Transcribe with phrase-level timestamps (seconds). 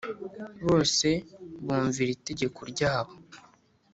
[0.65, 1.07] bose
[1.65, 3.13] bumviraga itegeko ryabo